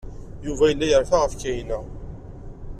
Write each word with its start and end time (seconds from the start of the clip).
Yuba 0.45 0.63
yella 0.69 0.85
yerfa 0.87 1.17
ɣef 1.23 1.33
Kahina. 1.41 1.79